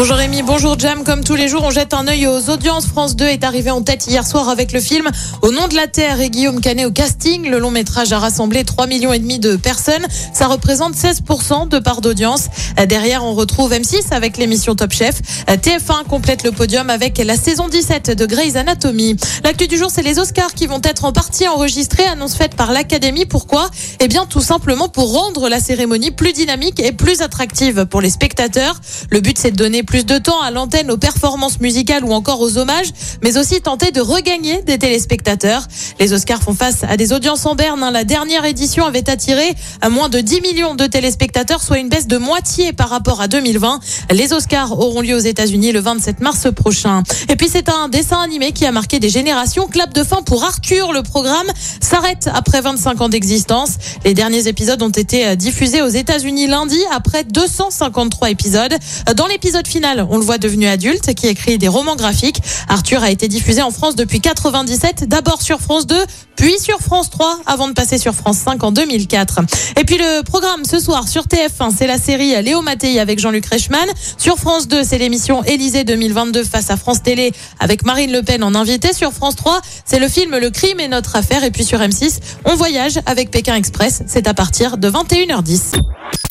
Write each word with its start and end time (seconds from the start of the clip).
Bonjour 0.00 0.16
Rémi, 0.16 0.40
bonjour 0.42 0.78
Jam. 0.78 1.04
Comme 1.04 1.22
tous 1.22 1.34
les 1.34 1.46
jours, 1.46 1.62
on 1.62 1.70
jette 1.70 1.92
un 1.92 2.08
œil 2.08 2.26
aux 2.26 2.48
audiences. 2.48 2.86
France 2.86 3.16
2 3.16 3.26
est 3.26 3.44
arrivé 3.44 3.70
en 3.70 3.82
tête 3.82 4.06
hier 4.06 4.26
soir 4.26 4.48
avec 4.48 4.72
le 4.72 4.80
film 4.80 5.10
Au 5.42 5.52
nom 5.52 5.68
de 5.68 5.74
la 5.74 5.88
Terre 5.88 6.22
et 6.22 6.30
Guillaume 6.30 6.62
Canet 6.62 6.86
au 6.86 6.90
casting. 6.90 7.50
Le 7.50 7.58
long 7.58 7.70
métrage 7.70 8.10
a 8.10 8.18
rassemblé 8.18 8.64
3 8.64 8.86
millions 8.86 9.12
et 9.12 9.18
demi 9.18 9.38
de 9.38 9.56
personnes. 9.56 10.06
Ça 10.32 10.46
représente 10.46 10.94
16% 10.94 11.68
de 11.68 11.78
part 11.78 12.00
d'audience. 12.00 12.46
Derrière, 12.88 13.26
on 13.26 13.34
retrouve 13.34 13.74
M6 13.74 14.12
avec 14.12 14.38
l'émission 14.38 14.74
Top 14.74 14.90
Chef. 14.90 15.20
TF1 15.46 16.04
complète 16.08 16.44
le 16.44 16.52
podium 16.52 16.88
avec 16.88 17.18
la 17.18 17.36
saison 17.36 17.68
17 17.68 18.12
de 18.12 18.24
Grey's 18.24 18.56
Anatomy. 18.56 19.16
L'actu 19.44 19.68
du 19.68 19.76
jour, 19.76 19.90
c'est 19.92 20.00
les 20.00 20.18
Oscars 20.18 20.54
qui 20.54 20.66
vont 20.66 20.80
être 20.82 21.04
en 21.04 21.12
partie 21.12 21.46
enregistrés. 21.46 22.06
Annonce 22.06 22.36
faite 22.36 22.54
par 22.54 22.72
l'Académie. 22.72 23.26
Pourquoi? 23.26 23.68
Eh 24.00 24.08
bien, 24.08 24.24
tout 24.24 24.40
simplement 24.40 24.88
pour 24.88 25.12
rendre 25.12 25.50
la 25.50 25.60
cérémonie 25.60 26.10
plus 26.10 26.32
dynamique 26.32 26.80
et 26.80 26.92
plus 26.92 27.20
attractive 27.20 27.84
pour 27.84 28.00
les 28.00 28.08
spectateurs. 28.08 28.80
Le 29.10 29.20
but, 29.20 29.36
c'est 29.36 29.50
de 29.50 29.56
donner 29.56 29.82
plus 29.90 30.06
de 30.06 30.18
temps 30.18 30.40
à 30.40 30.52
l'antenne, 30.52 30.88
aux 30.92 30.96
performances 30.96 31.58
musicales 31.58 32.04
ou 32.04 32.12
encore 32.12 32.40
aux 32.40 32.58
hommages, 32.58 32.90
mais 33.24 33.36
aussi 33.36 33.60
tenter 33.60 33.90
de 33.90 34.00
regagner 34.00 34.62
des 34.62 34.78
téléspectateurs. 34.78 35.66
Les 35.98 36.12
Oscars 36.12 36.40
font 36.40 36.54
face 36.54 36.84
à 36.88 36.96
des 36.96 37.12
audiences 37.12 37.44
en 37.44 37.56
berne. 37.56 37.82
hein. 37.82 37.90
La 37.90 38.04
dernière 38.04 38.44
édition 38.44 38.86
avait 38.86 39.10
attiré 39.10 39.52
à 39.80 39.88
moins 39.88 40.08
de 40.08 40.20
10 40.20 40.42
millions 40.42 40.76
de 40.76 40.86
téléspectateurs, 40.86 41.60
soit 41.60 41.78
une 41.80 41.88
baisse 41.88 42.06
de 42.06 42.18
moitié 42.18 42.72
par 42.72 42.88
rapport 42.88 43.20
à 43.20 43.26
2020. 43.26 43.80
Les 44.12 44.32
Oscars 44.32 44.78
auront 44.78 45.00
lieu 45.00 45.16
aux 45.16 45.18
États-Unis 45.18 45.72
le 45.72 45.80
27 45.80 46.20
mars 46.20 46.46
prochain. 46.54 47.02
Et 47.28 47.34
puis 47.34 47.48
c'est 47.50 47.68
un 47.68 47.88
dessin 47.88 48.20
animé 48.20 48.52
qui 48.52 48.66
a 48.66 48.70
marqué 48.70 49.00
des 49.00 49.08
générations. 49.08 49.66
Clap 49.66 49.92
de 49.92 50.04
fin 50.04 50.22
pour 50.22 50.44
Arthur. 50.44 50.92
Le 50.92 51.02
programme 51.02 51.48
s'arrête 51.80 52.30
après 52.32 52.60
25 52.60 53.00
ans 53.00 53.08
d'existence. 53.08 53.70
Les 54.04 54.14
derniers 54.14 54.46
épisodes 54.46 54.80
ont 54.82 54.88
été 54.90 55.34
diffusés 55.34 55.82
aux 55.82 55.88
États-Unis 55.88 56.46
lundi 56.46 56.78
après 56.92 57.24
253 57.24 58.30
épisodes. 58.30 58.76
Dans 59.16 59.26
l'épisode 59.26 59.66
final, 59.66 59.79
on 59.84 60.18
le 60.18 60.24
voit 60.24 60.38
devenu 60.38 60.66
adulte 60.66 61.14
qui 61.14 61.26
écrit 61.26 61.58
des 61.58 61.68
romans 61.68 61.96
graphiques. 61.96 62.40
Arthur 62.68 63.02
a 63.02 63.10
été 63.10 63.28
diffusé 63.28 63.62
en 63.62 63.70
France 63.70 63.96
depuis 63.96 64.20
97, 64.20 65.08
d'abord 65.08 65.42
sur 65.42 65.60
France 65.60 65.86
2, 65.86 65.96
puis 66.36 66.58
sur 66.58 66.78
France 66.78 67.10
3 67.10 67.40
avant 67.46 67.68
de 67.68 67.72
passer 67.72 67.98
sur 67.98 68.14
France 68.14 68.38
5 68.38 68.62
en 68.62 68.72
2004. 68.72 69.40
Et 69.78 69.84
puis 69.84 69.96
le 69.96 70.22
programme 70.22 70.64
ce 70.64 70.78
soir 70.78 71.08
sur 71.08 71.24
TF1, 71.24 71.72
c'est 71.76 71.86
la 71.86 71.98
série 71.98 72.40
Léo 72.42 72.62
Mattei 72.62 72.98
avec 72.98 73.18
Jean-Luc 73.18 73.46
Reichmann. 73.46 73.88
Sur 74.18 74.36
France 74.36 74.68
2, 74.68 74.84
c'est 74.84 74.98
l'émission 74.98 75.42
Élysée 75.44 75.84
2022 75.84 76.44
face 76.44 76.70
à 76.70 76.76
France 76.76 77.02
Télé 77.02 77.32
avec 77.58 77.84
Marine 77.84 78.12
Le 78.12 78.22
Pen 78.22 78.42
en 78.42 78.54
invité. 78.54 78.92
Sur 78.92 79.12
France 79.12 79.36
3, 79.36 79.60
c'est 79.84 79.98
le 79.98 80.08
film 80.08 80.36
Le 80.36 80.50
crime 80.50 80.80
est 80.80 80.88
notre 80.88 81.16
affaire. 81.16 81.44
Et 81.44 81.50
puis 81.50 81.64
sur 81.64 81.78
M6, 81.78 82.18
on 82.44 82.54
voyage 82.54 83.00
avec 83.06 83.30
Pékin 83.30 83.54
Express. 83.54 84.02
C'est 84.06 84.26
à 84.26 84.34
partir 84.34 84.76
de 84.78 84.90
21h10. 84.90 85.99